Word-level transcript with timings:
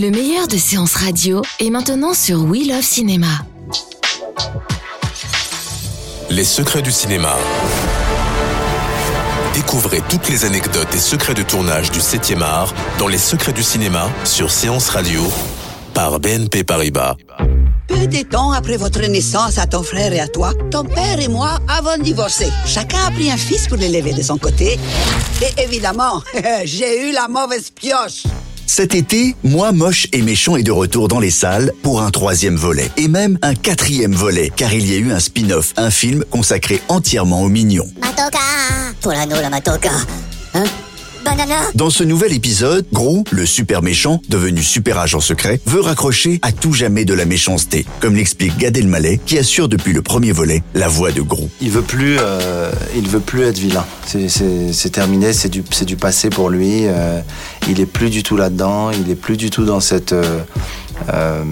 Le 0.00 0.10
meilleur 0.10 0.48
de 0.48 0.56
séances 0.56 0.94
radio 0.94 1.42
est 1.58 1.68
maintenant 1.68 2.14
sur 2.14 2.42
We 2.44 2.66
Love 2.66 2.80
Cinéma. 2.80 3.26
Les 6.30 6.44
secrets 6.44 6.80
du 6.80 6.90
cinéma. 6.90 7.36
Découvrez 9.52 10.00
toutes 10.08 10.30
les 10.30 10.46
anecdotes 10.46 10.94
et 10.94 10.98
secrets 10.98 11.34
de 11.34 11.42
tournage 11.42 11.90
du 11.90 11.98
7e 11.98 12.40
art 12.40 12.72
dans 12.98 13.08
Les 13.08 13.18
secrets 13.18 13.52
du 13.52 13.62
cinéma 13.62 14.08
sur 14.24 14.50
Séance 14.50 14.88
Radio 14.88 15.20
par 15.92 16.18
BNP 16.18 16.64
Paribas. 16.64 17.16
Peu 17.86 18.06
de 18.06 18.22
temps 18.22 18.52
après 18.52 18.78
votre 18.78 19.02
naissance 19.02 19.58
à 19.58 19.66
ton 19.66 19.82
frère 19.82 20.14
et 20.14 20.20
à 20.20 20.28
toi, 20.28 20.54
ton 20.70 20.84
père 20.84 21.20
et 21.20 21.28
moi 21.28 21.58
avons 21.68 22.02
divorcé. 22.02 22.46
Chacun 22.64 23.04
a 23.06 23.10
pris 23.10 23.30
un 23.30 23.36
fils 23.36 23.68
pour 23.68 23.76
l'élever 23.76 24.14
de 24.14 24.22
son 24.22 24.38
côté. 24.38 24.78
Et 25.42 25.62
évidemment, 25.62 26.22
j'ai 26.64 27.10
eu 27.10 27.12
la 27.12 27.28
mauvaise 27.28 27.68
pioche. 27.68 28.22
Cet 28.72 28.94
été, 28.94 29.34
Moi 29.42 29.72
Moche 29.72 30.06
et 30.12 30.22
Méchant 30.22 30.54
est 30.54 30.62
de 30.62 30.70
retour 30.70 31.08
dans 31.08 31.18
les 31.18 31.32
salles 31.32 31.72
pour 31.82 32.02
un 32.02 32.12
troisième 32.12 32.54
volet. 32.54 32.88
Et 32.96 33.08
même 33.08 33.36
un 33.42 33.56
quatrième 33.56 34.12
volet, 34.12 34.52
car 34.54 34.72
il 34.72 34.88
y 34.88 34.94
a 34.94 34.98
eu 34.98 35.10
un 35.10 35.18
spin-off, 35.18 35.72
un 35.76 35.90
film 35.90 36.24
consacré 36.30 36.80
entièrement 36.86 37.42
aux 37.42 37.48
mignons. 37.48 37.90
Matoka 38.00 38.38
Banana 41.24 41.60
Dans 41.74 41.90
ce 41.90 42.02
nouvel 42.04 42.32
épisode, 42.32 42.86
Gros, 42.92 43.24
le 43.30 43.44
super 43.46 43.82
méchant, 43.82 44.20
devenu 44.28 44.62
super 44.62 44.98
agent 44.98 45.20
secret, 45.20 45.60
veut 45.66 45.80
raccrocher 45.80 46.38
à 46.42 46.52
tout 46.52 46.72
jamais 46.72 47.04
de 47.04 47.14
la 47.14 47.24
méchanceté, 47.24 47.84
comme 48.00 48.14
l'explique 48.16 48.56
Gad 48.58 48.76
Elmaleh, 48.76 49.20
qui 49.24 49.38
assure 49.38 49.68
depuis 49.68 49.92
le 49.92 50.02
premier 50.02 50.32
volet 50.32 50.62
la 50.74 50.88
voix 50.88 51.12
de 51.12 51.20
Gros. 51.22 51.48
Il 51.60 51.70
veut 51.70 51.82
plus, 51.82 52.16
euh, 52.18 52.70
il 52.96 53.08
veut 53.08 53.20
plus 53.20 53.42
être 53.42 53.58
vilain. 53.58 53.84
C'est- 54.06 54.28
C'est 54.28 54.72
c'est 54.72 54.90
terminé, 54.90 55.32
c'est 55.32 55.48
du, 55.48 55.62
c'est 55.70 55.84
du 55.84 55.96
passé 55.96 56.30
pour 56.30 56.50
lui. 56.50 56.86
euh, 56.86 57.20
il 57.68 57.80
est 57.80 57.86
plus 57.86 58.10
du 58.10 58.22
tout 58.22 58.36
là-dedans. 58.36 58.90
Il 58.90 59.10
est 59.10 59.14
plus 59.16 59.36
du 59.36 59.50
tout 59.50 59.64
dans 59.64 59.80
cette. 59.80 60.12
euh, 60.12 60.40
euh, 61.12 61.44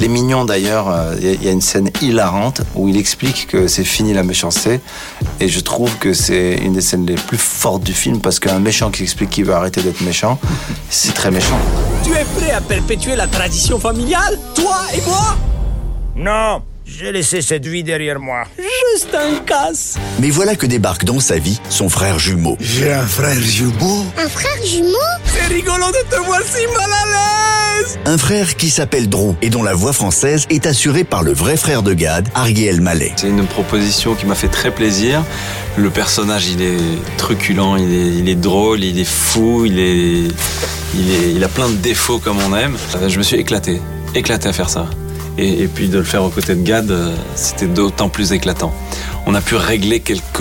les 0.00 0.08
mignons 0.08 0.44
d'ailleurs, 0.44 0.88
euh, 0.88 1.14
il 1.20 1.26
y 1.26 1.28
a- 1.30 1.32
il 1.34 1.42
y, 1.44 1.48
a 1.48 1.52
une 1.52 1.60
scène 1.60 1.90
hilarante 2.00 2.62
où 2.74 2.88
il 2.88 2.96
explique 2.96 3.46
que 3.46 3.68
c'est 3.68 3.84
fini 3.84 4.12
la 4.14 4.22
méchanceté. 4.22 4.80
Et 5.40 5.48
je 5.48 5.60
trouve 5.60 5.94
que 5.98 6.12
c'est 6.14 6.54
une 6.54 6.72
des 6.72 6.80
scènes 6.80 7.06
les 7.06 7.14
plus 7.14 7.36
fortes 7.38 7.82
du 7.82 7.92
film 7.92 8.20
parce 8.20 8.38
qu'un 8.40 8.58
méchant 8.58 8.90
qui 8.90 9.02
explique 9.02 9.30
qu'il 9.30 9.44
veut 9.44 9.54
arrêter 9.54 9.82
d'être 9.82 10.00
méchant, 10.00 10.38
c'est 10.88 11.12
très 11.14 11.30
méchant. 11.30 11.58
Tu 12.02 12.10
es 12.12 12.24
prêt 12.38 12.50
à 12.52 12.60
perpétuer 12.60 13.14
la 13.14 13.26
tradition 13.26 13.78
familiale 13.78 14.38
Toi 14.54 14.76
et 14.94 15.00
moi? 15.06 15.36
Non, 16.16 16.62
j'ai 16.98 17.12
laissé 17.12 17.40
cette 17.42 17.66
vie 17.66 17.82
derrière 17.82 18.18
moi. 18.18 18.44
Juste 18.58 19.14
un 19.14 19.38
casse. 19.44 19.96
Mais 20.20 20.30
voilà 20.30 20.56
que 20.56 20.66
débarque 20.66 21.04
dans 21.04 21.20
sa 21.20 21.38
vie 21.38 21.60
son 21.68 21.88
frère 21.88 22.18
jumeau. 22.18 22.56
J'ai 22.60 22.92
un 22.92 23.06
frère 23.06 23.40
jumeau. 23.40 24.04
Un 24.18 24.28
frère 24.28 24.64
jumeau? 24.66 24.96
C'est 25.26 25.46
rigolo 25.54 25.86
de 25.88 26.10
te 26.10 26.20
voir 26.24 26.40
si 26.42 26.66
mal 26.66 26.90
à 26.92 27.06
l'aise. 27.06 27.98
Un 28.04 28.18
frère 28.18 28.56
qui 28.56 28.70
s'appelle 28.70 29.08
Drew 29.08 29.34
et 29.40 29.50
dont 29.50 29.62
la 29.62 29.74
voix 29.74 29.92
française 29.92 30.46
est 30.50 30.66
assurée 30.66 31.04
par 31.04 31.22
le 31.22 31.32
vrai 31.32 31.56
frère 31.56 31.82
de 31.82 31.94
Gad, 31.94 32.28
Ariel 32.34 32.80
Mallet. 32.80 33.12
C'est 33.16 33.28
une 33.28 33.46
proposition 33.46 34.14
qui 34.14 34.26
m'a 34.26 34.34
fait 34.34 34.48
très 34.48 34.70
plaisir. 34.70 35.22
Le 35.76 35.90
personnage, 35.90 36.48
il 36.48 36.60
est 36.62 37.16
truculent, 37.16 37.76
il 37.76 37.92
est, 37.94 38.18
il 38.18 38.28
est 38.28 38.34
drôle, 38.34 38.82
il 38.82 38.98
est 38.98 39.04
fou, 39.08 39.64
il 39.64 39.78
est, 39.78 40.28
il 40.94 41.10
est, 41.10 41.32
il 41.34 41.44
a 41.44 41.48
plein 41.48 41.68
de 41.68 41.76
défauts 41.76 42.18
comme 42.18 42.38
on 42.38 42.54
aime. 42.56 42.76
Euh, 42.96 43.08
Je 43.08 43.16
me 43.18 43.22
suis 43.22 43.36
éclaté, 43.36 43.80
éclaté 44.14 44.48
à 44.48 44.52
faire 44.52 44.68
ça. 44.68 44.86
Et, 45.42 45.62
et 45.62 45.68
puis 45.68 45.88
de 45.88 45.96
le 45.98 46.04
faire 46.04 46.22
aux 46.22 46.28
côtés 46.28 46.54
de 46.54 46.62
Gad, 46.62 46.90
euh, 46.90 47.14
c'était 47.34 47.66
d'autant 47.66 48.10
plus 48.10 48.32
éclatant. 48.32 48.74
On 49.26 49.34
a 49.34 49.40
pu 49.40 49.56
régler 49.56 50.00
quelques 50.00 50.40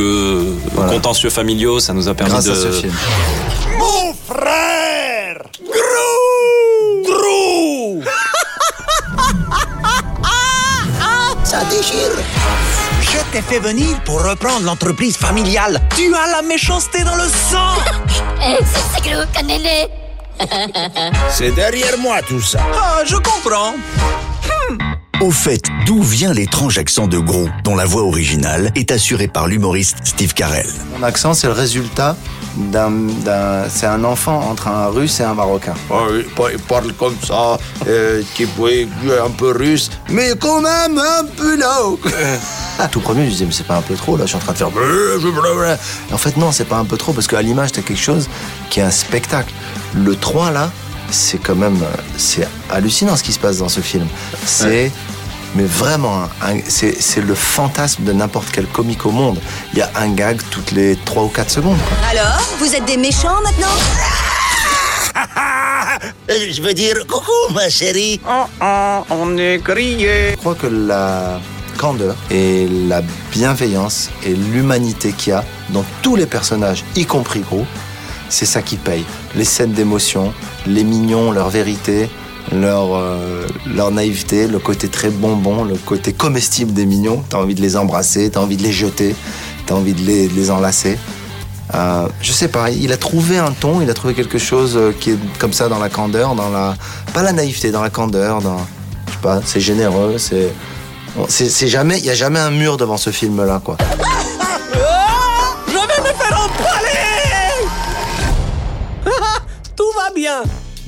Voilà. 0.73 0.91
contentieux 0.91 1.29
familiaux, 1.29 1.79
ça 1.79 1.93
nous 1.93 2.09
a 2.09 2.13
permis 2.13 2.31
Grâce 2.33 2.45
de. 2.45 2.51
à 2.51 2.55
ce 2.55 2.71
film. 2.71 2.93
Mon 3.77 4.13
frère 4.27 5.41
Grou 5.63 7.03
Grou 7.05 8.03
Ça 11.45 11.63
déchire. 11.65 12.11
Je 13.01 13.17
t'ai 13.31 13.41
fait 13.41 13.59
venir 13.59 13.99
pour 14.05 14.21
reprendre 14.23 14.65
l'entreprise 14.65 15.15
familiale. 15.17 15.81
Tu 15.95 16.13
as 16.13 16.27
la 16.31 16.41
méchanceté 16.41 17.03
dans 17.03 17.15
le 17.15 17.23
sang. 17.23 17.75
Eh, 18.41 18.55
c'est 18.63 18.79
c'est 18.95 19.01
que 19.09 19.15
le 19.17 19.25
C'est 21.29 21.51
derrière 21.51 21.97
moi 21.97 22.21
tout 22.25 22.39
ça. 22.41 22.59
Ah, 22.73 23.01
je 23.05 23.17
comprends. 23.17 23.73
Au 25.21 25.31
fait, 25.31 25.61
d'où 25.85 26.01
vient 26.01 26.31
l'étrange 26.31 26.77
accent 26.77 27.07
de 27.07 27.17
Gros, 27.17 27.49
dont 27.65 27.75
la 27.75 27.83
voix 27.85 28.03
originale 28.03 28.71
est 28.75 28.89
assurée 28.91 29.27
par 29.27 29.47
l'humoriste 29.47 29.97
Steve 30.05 30.33
Carell? 30.33 30.69
Mon 30.97 31.03
accent, 31.05 31.33
c'est 31.33 31.47
le 31.47 31.53
résultat 31.53 32.15
d'un, 32.55 32.89
d'un- 32.89 33.67
c'est 33.69 33.85
un 33.85 34.05
enfant 34.05 34.39
entre 34.49 34.69
un 34.69 34.87
russe 34.87 35.19
et 35.19 35.23
un 35.23 35.33
marocain. 35.33 35.73
Oh, 35.89 36.05
il 36.17 36.23
pa- 36.23 36.51
il 36.53 36.59
parle 36.59 36.93
comme 36.93 37.15
ça, 37.21 37.57
euh, 37.87 38.21
qui 38.33 38.47
oui, 38.57 38.87
un 39.25 39.29
peu 39.29 39.51
russe, 39.51 39.89
mais 40.09 40.31
quand 40.39 40.61
même 40.61 40.97
un 40.97 41.25
peu 41.35 41.57
là. 41.57 41.77
Tout 42.91 43.01
premier, 43.01 43.25
je 43.25 43.31
disais, 43.31 43.45
mais 43.45 43.51
c'est 43.51 43.67
pas 43.67 43.75
un 43.75 43.81
peu 43.81 43.95
trop, 43.95 44.15
là, 44.15 44.23
je 44.23 44.29
suis 44.29 44.37
en 44.37 44.39
train 44.39 44.53
de 44.53 44.57
faire. 44.57 44.69
En 46.13 46.17
fait, 46.17 46.37
non, 46.37 46.53
c'est 46.53 46.63
pas 46.65 46.77
un 46.77 46.85
peu 46.85 46.95
trop, 46.95 47.11
parce 47.11 47.27
qu'à 47.27 47.41
l'image, 47.41 47.73
t'as 47.73 47.81
quelque 47.81 47.99
chose 48.01 48.29
qui 48.69 48.79
est 48.79 48.83
un 48.83 48.91
spectacle. 48.91 49.53
Le 49.95 50.15
3, 50.15 50.51
là, 50.51 50.71
c'est 51.11 51.37
quand 51.41 51.55
même. 51.55 51.79
C'est 52.17 52.47
hallucinant 52.69 53.15
ce 53.15 53.23
qui 53.23 53.31
se 53.33 53.39
passe 53.39 53.57
dans 53.57 53.69
ce 53.69 53.81
film. 53.81 54.07
C'est. 54.45 54.91
Mais 55.55 55.63
vraiment, 55.63 56.29
c'est 56.67 57.01
c'est 57.01 57.21
le 57.21 57.33
fantasme 57.33 58.03
de 58.03 58.13
n'importe 58.13 58.49
quel 58.51 58.67
comique 58.67 59.05
au 59.07 59.11
monde. 59.11 59.39
Il 59.73 59.79
y 59.79 59.81
a 59.81 59.89
un 59.95 60.09
gag 60.09 60.39
toutes 60.51 60.71
les 60.71 60.95
3 61.05 61.23
ou 61.23 61.27
4 61.29 61.49
secondes. 61.49 61.77
quoi. 61.77 61.97
Alors, 62.11 62.39
vous 62.59 62.75
êtes 62.75 62.85
des 62.85 62.97
méchants 62.97 63.41
maintenant? 63.41 63.75
Je 66.29 66.61
veux 66.61 66.73
dire, 66.73 66.95
coucou 67.07 67.53
ma 67.53 67.67
chérie. 67.69 68.19
Oh, 68.29 68.43
oh, 68.61 68.99
on 69.09 69.37
est 69.37 69.57
grillé. 69.57 70.31
Je 70.31 70.37
crois 70.37 70.55
que 70.55 70.67
la 70.67 71.39
candeur 71.77 72.15
et 72.29 72.67
la 72.87 73.01
bienveillance 73.31 74.09
et 74.25 74.33
l'humanité 74.35 75.13
qu'il 75.13 75.31
y 75.31 75.35
a 75.35 75.43
dans 75.69 75.85
tous 76.01 76.15
les 76.15 76.25
personnages, 76.25 76.83
y 76.95 77.05
compris 77.05 77.39
Gros, 77.39 77.65
c'est 78.29 78.45
ça 78.45 78.61
qui 78.61 78.77
paye. 78.77 79.03
Les 79.35 79.43
scènes 79.43 79.73
d'émotion, 79.73 80.33
les 80.65 80.83
mignons, 80.83 81.31
leur 81.31 81.49
vérité, 81.49 82.09
leur, 82.51 82.95
euh, 82.95 83.47
leur 83.73 83.91
naïveté, 83.91 84.47
le 84.47 84.59
côté 84.59 84.87
très 84.87 85.09
bonbon, 85.09 85.63
le 85.63 85.75
côté 85.75 86.13
comestible 86.13 86.73
des 86.73 86.85
mignons. 86.85 87.23
T'as 87.29 87.37
envie 87.37 87.55
de 87.55 87.61
les 87.61 87.75
embrasser, 87.75 88.29
t'as 88.29 88.39
envie 88.39 88.57
de 88.57 88.63
les 88.63 88.71
jeter, 88.71 89.15
t'as 89.65 89.75
envie 89.75 89.93
de 89.93 90.01
les, 90.01 90.27
les 90.27 90.51
enlacer. 90.51 90.97
Euh, 91.75 92.07
je 92.21 92.31
sais 92.31 92.47
pas, 92.47 92.71
il 92.71 92.91
a 92.91 92.97
trouvé 92.97 93.37
un 93.37 93.51
ton, 93.51 93.81
il 93.81 93.89
a 93.89 93.93
trouvé 93.93 94.15
quelque 94.15 94.39
chose 94.39 94.75
euh, 94.75 94.91
qui 94.91 95.11
est 95.11 95.17
comme 95.37 95.53
ça 95.53 95.69
dans 95.69 95.77
la 95.77 95.89
candeur, 95.89 96.33
dans 96.33 96.49
la 96.49 96.75
pas 97.13 97.21
la 97.21 97.31
naïveté, 97.31 97.69
dans 97.69 97.83
la 97.83 97.91
candeur, 97.91 98.41
dans 98.41 98.57
je 98.57 99.11
sais 99.11 99.19
pas, 99.21 99.41
c'est 99.45 99.59
généreux, 99.59 100.17
c'est 100.17 100.51
c'est 101.27 101.67
jamais, 101.67 101.99
il 101.99 102.05
y 102.05 102.09
a 102.09 102.15
jamais 102.15 102.39
un 102.39 102.51
mur 102.51 102.77
devant 102.77 102.97
ce 102.97 103.09
film 103.09 103.43
là 103.45 103.61
quoi. 103.63 103.77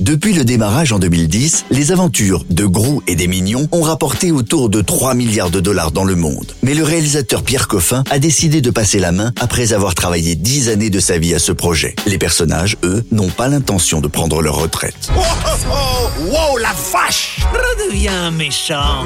Depuis 0.02 0.32
le 0.32 0.44
démarrage 0.44 0.92
en 0.92 0.98
2010, 0.98 1.66
les 1.70 1.92
aventures 1.92 2.44
de 2.50 2.66
Gros 2.66 3.04
et 3.06 3.14
des 3.14 3.28
Mignons 3.28 3.68
ont 3.70 3.82
rapporté 3.82 4.32
autour 4.32 4.68
de 4.68 4.80
3 4.80 5.14
milliards 5.14 5.50
de 5.50 5.60
dollars 5.60 5.92
dans 5.92 6.02
le 6.02 6.16
monde. 6.16 6.56
Mais 6.64 6.74
le 6.74 6.82
réalisateur 6.82 7.44
Pierre 7.44 7.68
Coffin 7.68 8.02
a 8.10 8.18
décidé 8.18 8.60
de 8.60 8.70
passer 8.70 8.98
la 8.98 9.12
main 9.12 9.32
après 9.38 9.72
avoir 9.72 9.94
travaillé 9.94 10.34
10 10.34 10.70
années 10.70 10.90
de 10.90 10.98
sa 10.98 11.18
vie 11.18 11.34
à 11.34 11.38
ce 11.38 11.52
projet. 11.52 11.94
Les 12.04 12.18
personnages, 12.18 12.76
eux, 12.82 13.04
n'ont 13.12 13.28
pas 13.28 13.46
l'intention 13.46 14.00
de 14.00 14.08
prendre 14.08 14.42
leur 14.42 14.56
retraite. 14.56 15.08
Oh, 15.16 15.20
oh, 15.20 15.50
oh, 15.70 16.08
wow, 16.24 16.58
la 16.58 16.74
vache 16.92 17.38
Redeviens 17.52 18.32
méchant. 18.32 19.04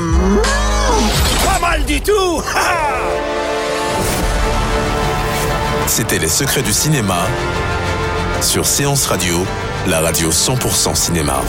Pas 1.45 1.59
mal 1.61 1.85
du 1.85 2.01
tout 2.01 2.41
C'était 5.89 6.19
Les 6.19 6.29
secrets 6.29 6.63
du 6.63 6.73
cinéma 6.73 7.27
sur 8.41 8.67
Séance 8.67 9.07
Radio, 9.07 9.45
la 9.89 10.01
radio 10.01 10.31
100% 10.31 10.95
cinéma. 10.95 11.41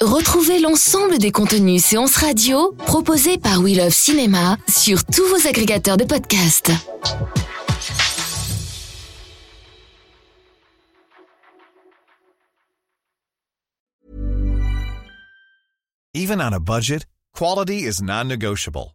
Retrouvez 0.00 0.60
l'ensemble 0.60 1.18
des 1.18 1.32
contenus 1.32 1.84
séances 1.84 2.16
radio 2.16 2.72
proposés 2.86 3.38
par 3.38 3.60
We 3.60 3.76
Love 3.76 3.90
Cinéma 3.90 4.56
sur 4.68 5.04
tous 5.04 5.26
vos 5.26 5.48
agrégateurs 5.48 5.96
de 5.96 6.04
podcasts. 6.04 6.70
Even 16.14 16.40
on 16.40 16.52
a 16.52 16.60
budget, 16.60 17.06
quality 17.34 17.84
is 17.84 18.00
non-negotiable. 18.02 18.94